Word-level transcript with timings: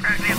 Right, 0.00 0.37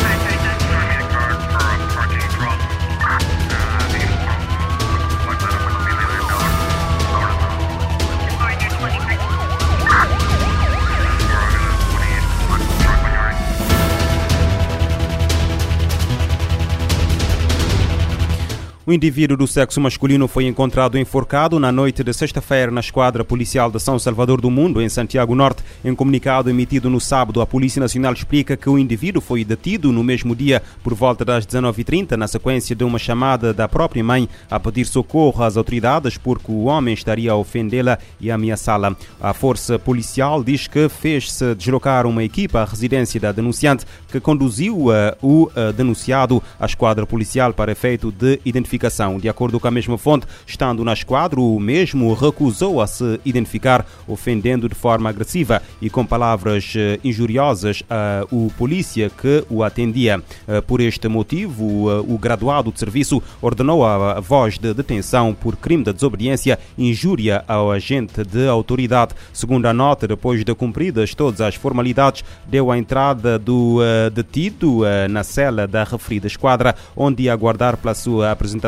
O 18.89 18.91
indivíduo 18.91 19.37
do 19.37 19.45
sexo 19.45 19.79
masculino 19.79 20.27
foi 20.27 20.47
encontrado 20.47 20.97
enforcado 20.97 21.59
na 21.59 21.71
noite 21.71 22.03
de 22.03 22.11
sexta-feira 22.11 22.71
na 22.71 22.79
esquadra 22.79 23.23
policial 23.23 23.69
de 23.69 23.79
São 23.79 23.99
Salvador 23.99 24.41
do 24.41 24.49
Mundo, 24.49 24.81
em 24.81 24.89
Santiago 24.89 25.35
Norte. 25.35 25.63
Em 25.85 25.93
comunicado 25.93 26.49
emitido 26.49 26.89
no 26.89 26.99
sábado, 26.99 27.39
a 27.39 27.45
Polícia 27.45 27.79
Nacional 27.79 28.13
explica 28.13 28.57
que 28.57 28.67
o 28.67 28.79
indivíduo 28.79 29.21
foi 29.21 29.45
detido 29.45 29.91
no 29.91 30.03
mesmo 30.03 30.35
dia 30.35 30.63
por 30.81 30.95
volta 30.95 31.23
das 31.23 31.45
19h30, 31.45 32.13
na 32.13 32.27
sequência 32.27 32.75
de 32.75 32.83
uma 32.83 32.97
chamada 32.97 33.53
da 33.53 33.67
própria 33.67 34.03
mãe 34.03 34.27
a 34.49 34.59
pedir 34.59 34.85
socorro 34.85 35.43
às 35.43 35.55
autoridades 35.55 36.17
porque 36.17 36.51
o 36.51 36.63
homem 36.63 36.95
estaria 36.95 37.31
a 37.31 37.35
ofendê-la 37.35 37.99
e 38.19 38.31
ameaçá-la. 38.31 38.95
A 39.21 39.35
força 39.35 39.77
policial 39.77 40.43
diz 40.43 40.65
que 40.65 40.89
fez-se 40.89 41.53
deslocar 41.53 42.07
uma 42.07 42.23
equipa 42.23 42.61
à 42.61 42.65
residência 42.65 43.19
da 43.19 43.31
denunciante 43.31 43.85
que 44.11 44.19
conduziu 44.19 44.87
o 45.21 45.51
denunciado 45.77 46.41
à 46.59 46.65
esquadra 46.65 47.05
policial 47.05 47.53
para 47.53 47.71
efeito 47.71 48.11
de 48.11 48.39
identificação 48.43 48.78
identificação. 48.79 49.19
De 49.19 49.27
acordo 49.27 49.59
com 49.59 49.67
a 49.67 49.71
mesma 49.71 49.97
fonte, 49.97 50.25
estando 50.47 50.83
na 50.83 50.93
esquadra, 50.93 51.39
o 51.39 51.59
mesmo 51.59 52.13
recusou 52.13 52.81
a 52.81 52.87
se 52.87 53.19
identificar, 53.25 53.85
ofendendo 54.07 54.69
de 54.69 54.75
forma 54.75 55.09
agressiva 55.09 55.61
e 55.81 55.89
com 55.89 56.05
palavras 56.05 56.73
eh, 56.75 56.99
injuriosas 57.03 57.83
o 58.31 58.49
polícia 58.57 59.09
que 59.09 59.43
o 59.49 59.63
atendia. 59.63 60.21
Eh, 60.47 60.61
por 60.61 60.79
este 60.79 61.07
motivo, 61.07 61.91
eh, 61.91 62.03
o 62.07 62.17
graduado 62.17 62.71
de 62.71 62.79
serviço 62.79 63.21
ordenou 63.41 63.85
a 63.85 64.19
voz 64.19 64.57
de 64.57 64.73
detenção 64.73 65.33
por 65.33 65.57
crime 65.57 65.83
de 65.83 65.93
desobediência 65.93 66.57
e 66.77 66.89
injúria 66.89 67.43
ao 67.47 67.71
agente 67.71 68.23
de 68.23 68.47
autoridade. 68.47 69.13
Segundo 69.33 69.65
a 69.65 69.73
nota, 69.73 70.07
depois 70.07 70.43
de 70.45 70.55
cumpridas 70.55 71.13
todas 71.13 71.41
as 71.41 71.55
formalidades, 71.55 72.23
deu 72.47 72.71
a 72.71 72.77
entrada 72.77 73.37
do 73.37 73.79
detido 74.13 74.81
na 75.09 75.23
cela 75.23 75.67
da 75.67 75.83
referida 75.83 76.27
esquadra, 76.27 76.75
onde 76.95 77.23
ia 77.23 77.33
aguardar 77.33 77.77
pela 77.77 77.93
sua 77.93 78.31
apresentação 78.31 78.58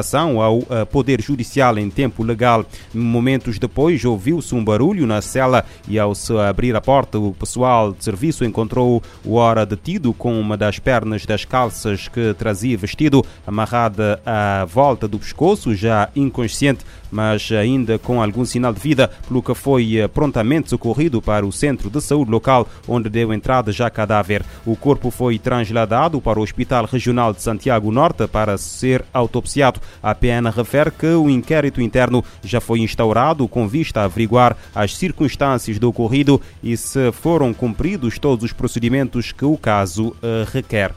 ao 0.41 0.59
uh, 0.59 0.85
Poder 0.91 1.21
Judicial 1.21 1.77
em 1.77 1.89
tempo 1.89 2.23
legal. 2.23 2.65
Momentos 2.93 3.57
depois, 3.57 4.03
ouviu-se 4.05 4.53
um 4.53 4.63
barulho 4.63 5.07
na 5.07 5.21
cela 5.21 5.65
e, 5.87 5.97
ao 5.97 6.13
se 6.13 6.33
abrir 6.37 6.75
a 6.75 6.81
porta, 6.81 7.17
o 7.17 7.33
pessoal 7.33 7.91
de 7.91 8.03
serviço 8.03 8.45
encontrou 8.45 9.01
o 9.25 9.35
hora 9.35 9.65
detido 9.65 10.13
com 10.13 10.39
uma 10.39 10.55
das 10.55 10.79
pernas 10.79 11.25
das 11.25 11.45
calças 11.45 12.07
que 12.07 12.33
trazia 12.35 12.77
vestido 12.77 13.25
amarrada 13.45 14.21
à 14.25 14.65
volta 14.65 15.07
do 15.07 15.19
pescoço, 15.19 15.73
já 15.75 16.09
inconsciente 16.15 16.85
mas 17.11 17.51
ainda 17.51 17.99
com 17.99 18.23
algum 18.23 18.45
sinal 18.45 18.73
de 18.73 18.79
vida, 18.79 19.09
pelo 19.27 19.43
que 19.43 19.53
foi 19.53 19.97
eh, 19.97 20.07
prontamente 20.07 20.69
socorrido 20.69 21.21
para 21.21 21.45
o 21.45 21.51
centro 21.51 21.89
de 21.89 21.99
saúde 21.99 22.31
local, 22.31 22.67
onde 22.87 23.09
deu 23.09 23.33
entrada 23.33 23.71
já 23.71 23.89
cadáver. 23.89 24.43
O 24.65 24.75
corpo 24.75 25.11
foi 25.11 25.37
trasladado 25.37 26.21
para 26.21 26.39
o 26.39 26.43
Hospital 26.43 26.85
Regional 26.85 27.33
de 27.33 27.41
Santiago 27.41 27.91
Norte 27.91 28.25
para 28.27 28.57
ser 28.57 29.03
autopsiado. 29.13 29.80
A 30.01 30.13
PN 30.15 30.49
refere 30.55 30.91
que 30.91 31.07
o 31.07 31.29
inquérito 31.29 31.81
interno 31.81 32.23
já 32.43 32.59
foi 32.59 32.79
instaurado 32.79 33.47
com 33.47 33.67
vista 33.67 34.01
a 34.01 34.05
averiguar 34.05 34.55
as 34.73 34.95
circunstâncias 34.95 35.79
do 35.79 35.89
ocorrido 35.89 36.41
e 36.63 36.75
se 36.77 37.11
foram 37.11 37.53
cumpridos 37.53 38.17
todos 38.19 38.45
os 38.45 38.53
procedimentos 38.53 39.31
que 39.31 39.45
o 39.45 39.57
caso 39.57 40.09
uh, 40.09 40.45
requer. 40.51 40.93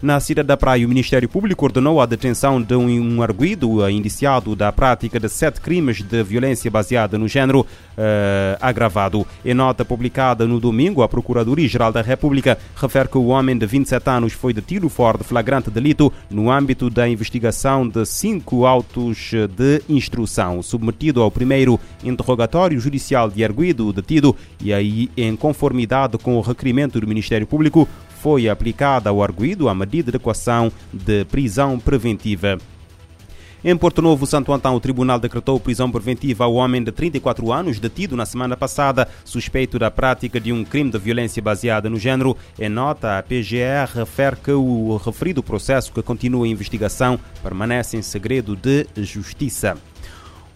Na 0.00 0.20
cidade 0.20 0.46
da 0.46 0.56
Praia, 0.56 0.86
o 0.86 0.88
Ministério 0.88 1.28
Público 1.28 1.64
ordenou 1.64 2.00
a 2.00 2.06
detenção 2.06 2.62
de 2.62 2.76
um 2.76 3.20
arguido 3.20 3.84
eh, 3.84 3.90
indiciado 3.90 4.54
da 4.54 4.70
prática 4.70 5.18
de 5.18 5.28
sete 5.28 5.60
crimes 5.60 6.02
de 6.02 6.22
violência 6.22 6.70
baseada 6.70 7.18
no 7.18 7.26
género 7.26 7.62
uh, 7.62 7.66
agravado. 8.60 9.26
Em 9.44 9.54
nota 9.54 9.84
publicada 9.84 10.46
no 10.46 10.60
domingo, 10.60 11.02
a 11.02 11.08
Procuradoria-Geral 11.08 11.90
da 11.92 12.00
República 12.00 12.56
refere 12.76 13.08
que 13.08 13.18
o 13.18 13.26
homem 13.26 13.58
de 13.58 13.66
27 13.66 14.08
anos 14.08 14.32
foi 14.32 14.52
detido 14.52 14.88
fora 14.88 15.18
de 15.18 15.24
flagrante 15.24 15.68
delito 15.68 16.12
no 16.30 16.48
âmbito 16.48 16.88
da 16.88 17.08
investigação 17.08 17.86
de 17.88 18.06
cinco 18.06 18.66
autos 18.66 19.32
de 19.50 19.82
instrução, 19.88 20.62
submetido 20.62 21.22
ao 21.22 21.30
primeiro 21.30 21.78
interrogatório 22.04 22.78
judicial 22.78 23.28
de 23.28 23.42
arguido 23.44 23.92
detido 23.92 24.36
e 24.62 24.72
aí, 24.72 25.10
em 25.16 25.34
conformidade 25.34 26.16
com 26.18 26.36
o 26.36 26.40
requerimento 26.40 27.00
do 27.00 27.06
Ministério 27.08 27.48
Público, 27.48 27.88
foi 28.20 28.48
aplicada 28.48 29.10
ao 29.10 29.22
arguído 29.22 29.68
a 29.68 29.74
medida 29.74 30.10
de 30.10 30.16
equação 30.16 30.72
de 30.92 31.24
prisão 31.24 31.78
preventiva. 31.78 32.58
Em 33.64 33.76
Porto 33.76 34.00
Novo, 34.00 34.24
Santo 34.24 34.52
Antão, 34.52 34.76
o 34.76 34.80
tribunal 34.80 35.18
decretou 35.18 35.58
prisão 35.58 35.90
preventiva 35.90 36.44
ao 36.44 36.54
homem 36.54 36.82
de 36.82 36.92
34 36.92 37.52
anos, 37.52 37.80
detido 37.80 38.14
na 38.14 38.24
semana 38.24 38.56
passada, 38.56 39.08
suspeito 39.24 39.80
da 39.80 39.90
prática 39.90 40.38
de 40.38 40.52
um 40.52 40.64
crime 40.64 40.92
de 40.92 40.98
violência 40.98 41.42
baseada 41.42 41.90
no 41.90 41.98
género. 41.98 42.36
Em 42.56 42.68
nota, 42.68 43.18
a 43.18 43.22
PGR 43.22 43.92
refere 43.92 44.36
que 44.36 44.52
o 44.52 44.96
referido 44.96 45.42
processo, 45.42 45.92
que 45.92 46.02
continua 46.02 46.46
a 46.46 46.48
investigação, 46.48 47.18
permanece 47.42 47.96
em 47.96 48.02
segredo 48.02 48.54
de 48.54 48.86
justiça. 49.02 49.76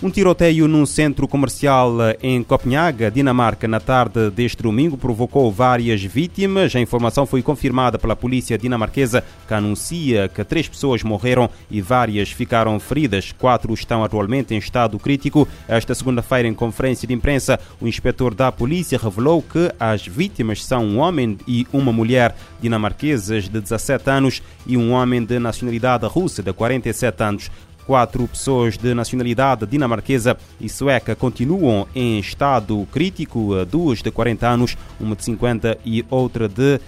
Um 0.03 0.11
tiroteio 0.11 0.67
num 0.67 0.85
centro 0.85 1.29
comercial 1.29 1.93
em 2.21 2.43
Copenhaga, 2.43 3.09
Dinamarca, 3.09 3.69
na 3.69 3.79
tarde 3.79 4.33
deste 4.33 4.61
domingo, 4.61 4.99
provocou 4.99 5.53
várias 5.53 6.03
vítimas. 6.03 6.75
A 6.75 6.81
informação 6.81 7.25
foi 7.25 7.41
confirmada 7.41 8.01
pela 8.01 8.17
polícia 8.17 8.59
dinamarquesa, 8.59 9.23
que 9.47 9.55
anuncia 9.55 10.29
que 10.29 10.43
três 10.43 10.67
pessoas 10.67 11.05
morreram 11.05 11.49
e 11.71 11.81
várias 11.81 12.33
ficaram 12.33 12.81
feridas. 12.81 13.31
Quatro 13.31 13.73
estão 13.73 14.03
atualmente 14.03 14.53
em 14.53 14.59
estado 14.59 14.99
crítico. 14.99 15.47
Esta 15.69 15.95
segunda-feira, 15.95 16.49
em 16.49 16.55
conferência 16.55 17.07
de 17.07 17.15
imprensa, 17.15 17.61
o 17.81 17.87
inspetor 17.87 18.34
da 18.34 18.51
polícia 18.51 18.99
revelou 18.99 19.41
que 19.41 19.71
as 19.79 20.05
vítimas 20.05 20.65
são 20.65 20.84
um 20.84 20.99
homem 20.99 21.39
e 21.47 21.65
uma 21.73 21.93
mulher 21.93 22.34
dinamarquesas 22.61 23.49
de 23.49 23.61
17 23.61 24.11
anos 24.11 24.43
e 24.67 24.77
um 24.77 24.91
homem 24.91 25.25
de 25.25 25.39
nacionalidade 25.39 26.07
russa 26.07 26.43
de 26.43 26.53
47 26.53 27.23
anos. 27.23 27.51
Quatro 27.87 28.26
pessoas 28.28 28.76
de 28.76 28.94
nacionalidade 28.94 29.66
dinamarquesa 29.66 30.37
e 30.60 30.69
sueca 30.69 31.16
continuam 31.16 31.87
em 31.94 32.19
estado 32.19 32.87
crítico, 32.93 33.65
duas 33.65 34.03
de 34.03 34.10
40 34.10 34.48
anos, 34.48 34.76
uma 35.00 35.16
de 35.16 35.25
50 35.25 35.78
e 35.84 36.04
outra 36.09 36.48
de 36.48 36.81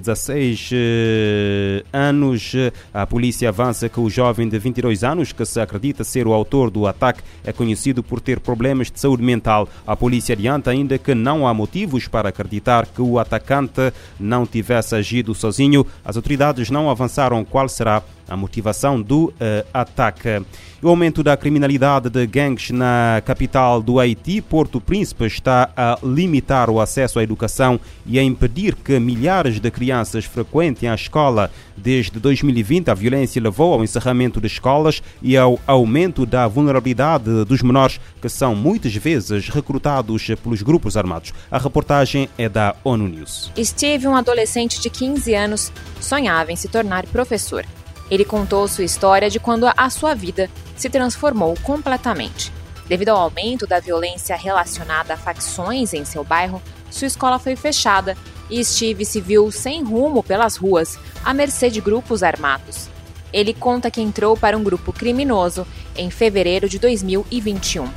16 0.00 0.70
eh, 0.72 1.84
anos. 1.92 2.52
A 2.92 3.06
polícia 3.06 3.48
avança 3.48 3.88
que 3.88 4.00
o 4.00 4.10
jovem 4.10 4.48
de 4.48 4.58
22 4.58 5.04
anos, 5.04 5.32
que 5.32 5.44
se 5.44 5.60
acredita 5.60 6.04
ser 6.04 6.26
o 6.26 6.32
autor 6.32 6.70
do 6.70 6.86
ataque, 6.86 7.22
é 7.44 7.52
conhecido 7.52 8.02
por 8.02 8.20
ter 8.20 8.40
problemas 8.40 8.90
de 8.90 8.98
saúde 8.98 9.22
mental. 9.22 9.68
A 9.86 9.96
polícia 9.96 10.32
adianta 10.32 10.70
ainda 10.70 10.98
que 10.98 11.14
não 11.14 11.46
há 11.46 11.54
motivos 11.54 12.08
para 12.08 12.28
acreditar 12.28 12.86
que 12.86 13.02
o 13.02 13.18
atacante 13.18 13.92
não 14.18 14.46
tivesse 14.46 14.94
agido 14.94 15.34
sozinho. 15.34 15.86
As 16.04 16.16
autoridades 16.16 16.70
não 16.70 16.90
avançaram 16.90 17.44
qual 17.44 17.68
será 17.68 18.02
a 18.28 18.36
motivação 18.36 19.00
do 19.00 19.26
uh, 19.26 19.34
ataque. 19.72 20.42
O 20.80 20.88
aumento 20.88 21.24
da 21.24 21.36
criminalidade 21.36 22.08
de 22.08 22.24
gangues 22.26 22.70
na 22.70 23.20
capital 23.24 23.82
do 23.82 23.98
Haiti, 23.98 24.40
Porto 24.40 24.80
Príncipe, 24.80 25.24
está 25.24 25.70
a 25.76 25.98
limitar 26.04 26.70
o 26.70 26.80
acesso 26.80 27.18
à 27.18 27.22
educação 27.22 27.80
e 28.06 28.16
a 28.16 28.22
impedir 28.22 28.76
que 28.76 29.00
milhares 29.00 29.58
de 29.58 29.67
crianças 29.70 30.24
frequentem 30.24 30.88
a 30.88 30.94
escola. 30.94 31.50
Desde 31.76 32.18
2020, 32.18 32.90
a 32.90 32.94
violência 32.94 33.42
levou 33.42 33.74
ao 33.74 33.84
encerramento 33.84 34.40
de 34.40 34.46
escolas 34.46 35.02
e 35.22 35.36
ao 35.36 35.58
aumento 35.66 36.26
da 36.26 36.46
vulnerabilidade 36.46 37.44
dos 37.44 37.62
menores, 37.62 38.00
que 38.20 38.28
são 38.28 38.54
muitas 38.54 38.94
vezes 38.94 39.48
recrutados 39.48 40.26
pelos 40.42 40.62
grupos 40.62 40.96
armados. 40.96 41.32
A 41.50 41.58
reportagem 41.58 42.28
é 42.36 42.48
da 42.48 42.74
ONU 42.84 43.08
News. 43.08 43.52
Steve, 43.58 44.06
um 44.06 44.16
adolescente 44.16 44.80
de 44.80 44.90
15 44.90 45.34
anos, 45.34 45.72
sonhava 46.00 46.52
em 46.52 46.56
se 46.56 46.68
tornar 46.68 47.06
professor. 47.06 47.64
Ele 48.10 48.24
contou 48.24 48.66
sua 48.66 48.84
história 48.84 49.28
de 49.28 49.38
quando 49.38 49.70
a 49.76 49.90
sua 49.90 50.14
vida 50.14 50.48
se 50.76 50.88
transformou 50.88 51.54
completamente. 51.62 52.52
Devido 52.88 53.10
ao 53.10 53.18
aumento 53.18 53.66
da 53.66 53.80
violência 53.80 54.34
relacionada 54.34 55.12
a 55.12 55.16
facções 55.16 55.92
em 55.92 56.06
seu 56.06 56.24
bairro, 56.24 56.62
sua 56.90 57.06
escola 57.06 57.38
foi 57.38 57.54
fechada 57.54 58.16
e 58.50 58.64
Steve 58.64 59.04
se 59.04 59.20
viu 59.20 59.50
sem 59.50 59.82
rumo 59.82 60.22
pelas 60.22 60.56
ruas, 60.56 60.98
à 61.24 61.34
mercê 61.34 61.70
de 61.70 61.80
grupos 61.80 62.22
armados. 62.22 62.88
Ele 63.32 63.52
conta 63.52 63.90
que 63.90 64.00
entrou 64.00 64.36
para 64.36 64.56
um 64.56 64.62
grupo 64.62 64.92
criminoso 64.92 65.66
em 65.96 66.10
fevereiro 66.10 66.68
de 66.68 66.78
2021. 66.78 67.88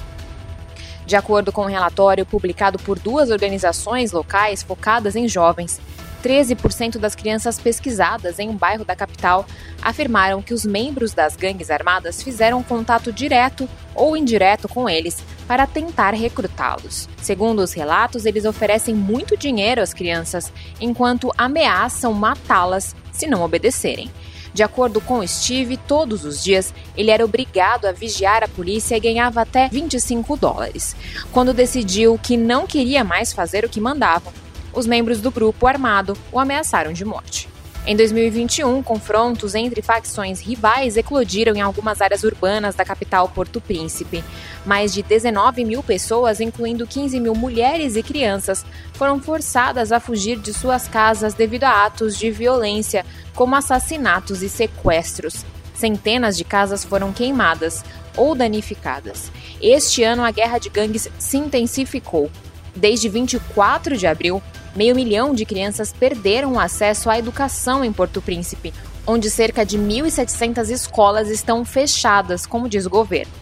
De 1.06 1.16
acordo 1.16 1.52
com 1.52 1.64
um 1.64 1.70
relatório 1.70 2.26
publicado 2.26 2.78
por 2.80 3.00
duas 3.00 3.32
organizações 3.32 4.12
locais 4.12 4.62
focadas 4.62 5.16
em 5.16 5.28
jovens, 5.28 5.80
13% 6.22 6.98
das 6.98 7.16
crianças 7.16 7.60
pesquisadas 7.60 8.40
em 8.40 8.50
um 8.50 8.56
bairro 8.56 8.86
da 8.86 8.96
capital 8.96 9.46
afirmaram 9.82 10.42
que 10.42 10.54
os 10.54 10.66
membros 10.66 11.14
das 11.14 11.36
gangues 11.36 11.70
armadas 11.70 12.22
fizeram 12.22 12.64
contato 12.64 13.12
direto 13.12 13.68
ou 13.96 14.16
indireto 14.16 14.70
com 14.70 14.88
eles 14.90 15.24
para 15.48 15.68
tentar 15.68 16.14
recrutá-los. 16.14 17.10
Segundo 17.22 17.60
os 17.60 17.74
relatos, 17.74 18.26
eles 18.26 18.46
oferecem 18.46 18.96
muito 18.96 19.36
dinheiro 19.36 19.82
às 19.82 19.94
crianças 19.94 20.52
enquanto 20.80 21.32
ameaçam 21.38 22.14
matá-las 22.14 22.96
se 23.12 23.28
não 23.28 23.42
obedecerem. 23.44 24.10
De 24.54 24.64
acordo 24.64 25.00
com 25.00 25.26
Steve, 25.26 25.78
todos 25.78 26.26
os 26.26 26.44
dias 26.44 26.74
ele 26.96 27.10
era 27.10 27.24
obrigado 27.24 27.86
a 27.86 27.92
vigiar 27.92 28.44
a 28.44 28.48
polícia 28.48 28.98
e 28.98 29.00
ganhava 29.00 29.42
até 29.42 29.70
25 29.70 30.36
dólares. 30.36 30.96
Quando 31.32 31.54
decidiu 31.54 32.20
que 32.22 32.36
não 32.36 32.68
queria 32.68 33.04
mais 33.04 33.32
fazer 33.32 33.64
o 33.64 33.70
que 33.70 33.80
mandavam, 33.80 34.34
os 34.74 34.86
membros 34.86 35.22
do 35.22 35.32
grupo 35.32 35.68
armado 35.68 36.18
o 36.32 36.40
ameaçaram 36.40 36.94
de 36.94 37.06
morte. 37.06 37.50
Em 37.84 37.96
2021, 37.96 38.84
confrontos 38.84 39.56
entre 39.56 39.82
facções 39.82 40.40
rivais 40.40 40.98
eclodiram 40.98 41.56
em 41.56 41.62
algumas 41.62 42.00
áreas 42.00 42.24
urbanas 42.24 42.76
da 42.76 42.86
capital 42.86 43.28
Porto 43.30 43.60
Príncipe. 43.60 44.24
Mais 44.64 44.94
de 44.94 45.02
19 45.02 45.66
mil 45.66 45.82
pessoas, 45.82 46.40
incluindo 46.40 46.86
15 46.86 47.20
mil 47.20 47.34
mulheres 47.34 47.96
e 47.96 48.04
crianças, 48.04 48.64
foram 48.94 49.20
forçadas 49.20 49.92
a 49.92 50.00
fugir 50.00 50.38
de 50.38 50.54
suas 50.54 50.88
casas 50.88 51.34
devido 51.34 51.64
a 51.64 51.86
atos 51.86 52.16
de 52.16 52.30
violência, 52.30 53.04
como 53.34 53.56
assassinatos 53.56 54.44
e 54.44 54.50
sequestros. 54.50 55.44
Centenas 55.74 56.38
de 56.38 56.44
casas 56.44 56.86
foram 56.86 57.12
queimadas 57.12 57.84
ou 58.16 58.36
danificadas. 58.36 59.32
Este 59.60 60.04
ano, 60.04 60.24
a 60.24 60.30
guerra 60.30 60.60
de 60.60 60.70
gangues 60.70 61.10
se 61.18 61.38
intensificou. 61.38 62.30
Desde 62.76 63.10
24 63.10 63.98
de 63.98 64.06
abril, 64.06 64.42
Meio 64.76 64.96
milhão 64.96 65.34
de 65.34 65.46
crianças 65.46 65.92
perderam 65.92 66.54
o 66.54 66.60
acesso 66.60 67.10
à 67.10 67.20
educação 67.20 67.84
em 67.84 67.92
Porto 67.92 68.22
Príncipe, 68.22 68.74
onde 69.06 69.30
cerca 69.30 69.66
de 69.66 69.78
1.700 69.78 70.70
escolas 70.70 71.30
estão 71.30 71.66
fechadas, 71.66 72.46
como 72.46 72.70
diz 72.70 72.86
o 72.86 72.90
governo. 72.90 73.42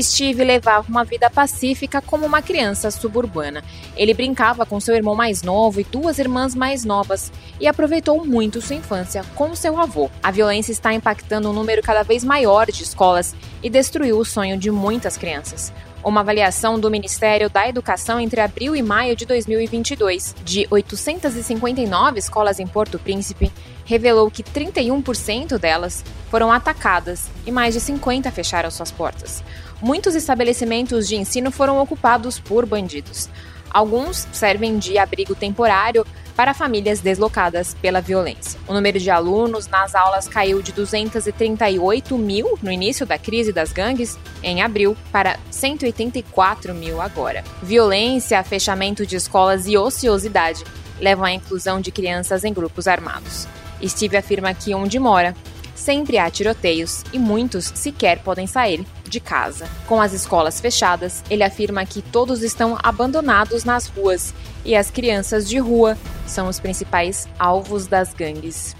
Steve 0.00 0.44
levava 0.44 0.88
uma 0.88 1.04
vida 1.04 1.28
pacífica 1.28 2.00
como 2.00 2.24
uma 2.24 2.40
criança 2.40 2.90
suburbana. 2.90 3.62
Ele 3.96 4.14
brincava 4.14 4.64
com 4.64 4.78
seu 4.78 4.94
irmão 4.94 5.16
mais 5.16 5.42
novo 5.42 5.80
e 5.80 5.84
duas 5.84 6.18
irmãs 6.18 6.54
mais 6.54 6.84
novas 6.84 7.32
e 7.58 7.66
aproveitou 7.66 8.24
muito 8.24 8.60
sua 8.60 8.76
infância 8.76 9.24
com 9.34 9.54
seu 9.54 9.78
avô. 9.78 10.08
A 10.22 10.30
violência 10.30 10.70
está 10.70 10.94
impactando 10.94 11.50
um 11.50 11.52
número 11.52 11.82
cada 11.82 12.04
vez 12.04 12.22
maior 12.22 12.70
de 12.70 12.84
escolas 12.84 13.34
e 13.62 13.68
destruiu 13.68 14.18
o 14.18 14.24
sonho 14.24 14.56
de 14.56 14.70
muitas 14.70 15.16
crianças. 15.16 15.72
Uma 16.02 16.22
avaliação 16.22 16.80
do 16.80 16.90
Ministério 16.90 17.50
da 17.50 17.68
Educação 17.68 18.18
entre 18.18 18.40
abril 18.40 18.74
e 18.74 18.82
maio 18.82 19.14
de 19.14 19.26
2022, 19.26 20.34
de 20.42 20.66
859 20.70 22.18
escolas 22.18 22.58
em 22.58 22.66
Porto 22.66 22.98
Príncipe, 22.98 23.52
revelou 23.84 24.30
que 24.30 24.42
31% 24.42 25.58
delas 25.58 26.02
foram 26.30 26.50
atacadas 26.50 27.28
e 27.44 27.52
mais 27.52 27.74
de 27.74 27.80
50 27.80 28.30
fecharam 28.30 28.70
suas 28.70 28.90
portas. 28.90 29.44
Muitos 29.82 30.14
estabelecimentos 30.14 31.06
de 31.06 31.16
ensino 31.16 31.50
foram 31.50 31.78
ocupados 31.78 32.40
por 32.40 32.64
bandidos. 32.64 33.28
Alguns 33.70 34.26
servem 34.32 34.78
de 34.78 34.96
abrigo 34.96 35.34
temporário 35.34 36.06
para 36.40 36.54
famílias 36.54 37.00
deslocadas 37.00 37.76
pela 37.82 38.00
violência. 38.00 38.58
O 38.66 38.72
número 38.72 38.98
de 38.98 39.10
alunos 39.10 39.66
nas 39.66 39.94
aulas 39.94 40.26
caiu 40.26 40.62
de 40.62 40.72
238 40.72 42.16
mil 42.16 42.58
no 42.62 42.72
início 42.72 43.04
da 43.04 43.18
crise 43.18 43.52
das 43.52 43.74
gangues, 43.74 44.18
em 44.42 44.62
abril, 44.62 44.96
para 45.12 45.38
184 45.50 46.72
mil 46.72 46.98
agora. 46.98 47.44
Violência, 47.62 48.42
fechamento 48.42 49.04
de 49.04 49.16
escolas 49.16 49.66
e 49.66 49.76
ociosidade 49.76 50.64
levam 50.98 51.26
à 51.26 51.32
inclusão 51.32 51.78
de 51.78 51.92
crianças 51.92 52.42
em 52.42 52.54
grupos 52.54 52.88
armados. 52.88 53.46
Steve 53.86 54.16
afirma 54.16 54.54
que 54.54 54.74
onde 54.74 54.98
mora, 54.98 55.36
sempre 55.74 56.16
há 56.16 56.30
tiroteios 56.30 57.04
e 57.12 57.18
muitos 57.18 57.70
sequer 57.74 58.20
podem 58.20 58.46
sair 58.46 58.86
de 59.06 59.20
casa. 59.20 59.68
Com 59.86 60.00
as 60.00 60.14
escolas 60.14 60.58
fechadas, 60.58 61.22
ele 61.28 61.42
afirma 61.42 61.84
que 61.84 62.00
todos 62.00 62.42
estão 62.42 62.78
abandonados 62.82 63.62
nas 63.62 63.88
ruas 63.88 64.32
e 64.64 64.76
as 64.76 64.90
crianças 64.90 65.48
de 65.48 65.58
rua 65.58 65.96
são 66.26 66.48
os 66.48 66.60
principais 66.60 67.28
alvos 67.38 67.86
das 67.86 68.12
gangues. 68.12 68.76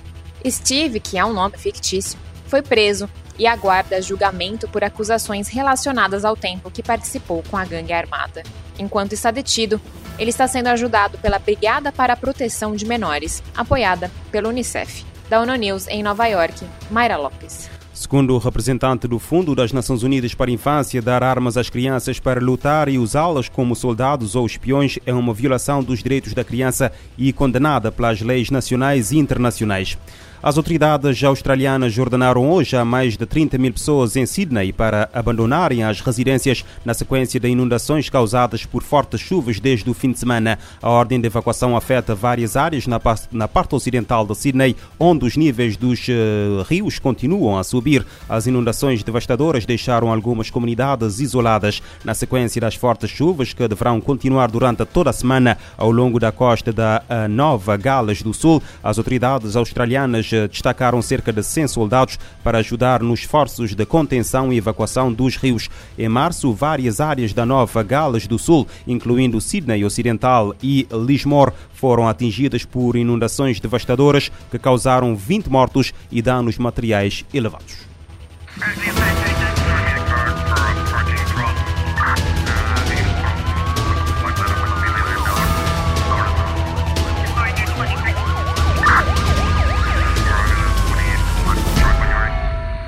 Steve, 0.48 1.00
que 1.00 1.18
é 1.18 1.24
um 1.24 1.32
nome 1.32 1.56
fictício, 1.58 2.18
foi 2.46 2.62
preso 2.62 3.08
e 3.38 3.46
aguarda 3.46 4.02
julgamento 4.02 4.68
por 4.68 4.84
acusações 4.84 5.48
relacionadas 5.48 6.24
ao 6.24 6.36
tempo 6.36 6.70
que 6.70 6.82
participou 6.82 7.42
com 7.50 7.56
a 7.56 7.64
gangue 7.64 7.92
armada. 7.92 8.42
Enquanto 8.78 9.12
está 9.12 9.30
detido, 9.30 9.80
ele 10.18 10.30
está 10.30 10.46
sendo 10.46 10.68
ajudado 10.68 11.16
pela 11.18 11.38
Brigada 11.38 11.90
para 11.90 12.12
a 12.12 12.16
Proteção 12.16 12.76
de 12.76 12.84
Menores, 12.84 13.42
apoiada 13.56 14.10
pela 14.30 14.48
Unicef. 14.48 15.04
Da 15.30 15.40
ONU 15.40 15.54
News 15.54 15.86
em 15.86 16.02
Nova 16.02 16.26
York, 16.26 16.66
Mayra 16.90 17.16
Lopes. 17.16 17.70
Segundo 17.92 18.34
o 18.34 18.38
representante 18.38 19.08
do 19.08 19.18
Fundo 19.18 19.54
das 19.54 19.72
Nações 19.72 20.04
Unidas 20.04 20.32
para 20.32 20.48
a 20.48 20.54
Infância, 20.54 21.02
dar 21.02 21.24
armas 21.24 21.56
às 21.56 21.68
crianças 21.68 22.20
para 22.20 22.40
lutar 22.40 22.88
e 22.88 22.98
usá-las 22.98 23.48
como 23.48 23.74
soldados 23.74 24.36
ou 24.36 24.46
espiões 24.46 24.98
é 25.04 25.12
uma 25.12 25.34
violação 25.34 25.82
dos 25.82 26.00
direitos 26.00 26.32
da 26.32 26.44
criança 26.44 26.92
e 27.18 27.32
condenada 27.32 27.90
pelas 27.90 28.20
leis 28.20 28.48
nacionais 28.48 29.10
e 29.10 29.18
internacionais. 29.18 29.98
As 30.42 30.56
autoridades 30.56 31.22
australianas 31.22 31.98
ordenaram 31.98 32.50
hoje 32.50 32.74
a 32.74 32.82
mais 32.82 33.14
de 33.14 33.26
30 33.26 33.58
mil 33.58 33.74
pessoas 33.74 34.16
em 34.16 34.24
Sydney 34.24 34.72
para 34.72 35.10
abandonarem 35.12 35.84
as 35.84 36.00
residências 36.00 36.64
na 36.82 36.94
sequência 36.94 37.38
de 37.38 37.46
inundações 37.46 38.08
causadas 38.08 38.64
por 38.64 38.82
fortes 38.82 39.20
chuvas 39.20 39.60
desde 39.60 39.90
o 39.90 39.92
fim 39.92 40.12
de 40.12 40.18
semana. 40.18 40.58
A 40.80 40.88
ordem 40.88 41.20
de 41.20 41.26
evacuação 41.26 41.76
afeta 41.76 42.14
várias 42.14 42.56
áreas 42.56 42.86
na, 42.86 42.98
parte 42.98 43.74
ocidental 43.74 44.26
de 44.26 44.34
Sydney, 44.34 44.74
onde 44.98 45.26
os 45.26 45.36
níveis 45.36 45.76
dos 45.76 46.08
uh, 46.08 46.62
rios 46.66 46.98
continuam 46.98 47.58
a 47.58 47.62
subir. 47.62 48.06
As 48.26 48.46
inundações 48.46 49.02
devastadoras 49.02 49.66
deixaram 49.66 50.10
algumas 50.10 50.48
comunidades 50.48 51.20
isoladas. 51.20 51.82
Na 52.02 52.14
sequência 52.14 52.62
das 52.62 52.74
fortes 52.74 53.10
chuvas, 53.10 53.52
que 53.52 53.68
deverão 53.68 54.00
continuar 54.00 54.50
durante 54.50 54.86
toda 54.86 55.10
a 55.10 55.12
semana 55.12 55.58
ao 55.76 55.90
longo 55.90 56.18
da 56.18 56.32
costa 56.32 56.72
da 56.72 57.02
uh, 57.10 57.28
Nova 57.28 57.76
Gales 57.76 58.22
do 58.22 58.32
Sul, 58.32 58.62
as 58.82 58.96
autoridades 58.96 59.54
australianas 59.54 60.29
destacaram 60.50 61.00
cerca 61.02 61.32
de 61.32 61.42
100 61.42 61.68
soldados 61.68 62.18
para 62.42 62.58
ajudar 62.58 63.02
nos 63.02 63.20
esforços 63.20 63.74
de 63.74 63.86
contenção 63.86 64.52
e 64.52 64.58
evacuação 64.58 65.12
dos 65.12 65.36
rios. 65.36 65.68
Em 65.98 66.08
março, 66.08 66.52
várias 66.52 67.00
áreas 67.00 67.32
da 67.32 67.46
Nova 67.46 67.82
Gales 67.82 68.26
do 68.26 68.38
Sul, 68.38 68.66
incluindo 68.86 69.40
Sydney 69.40 69.84
Ocidental 69.84 70.54
e 70.62 70.86
Lismore, 70.90 71.52
foram 71.72 72.08
atingidas 72.08 72.64
por 72.64 72.96
inundações 72.96 73.60
devastadoras 73.60 74.30
que 74.50 74.58
causaram 74.58 75.16
20 75.16 75.48
mortos 75.48 75.92
e 76.10 76.20
danos 76.20 76.58
materiais 76.58 77.24
elevados. 77.32 77.90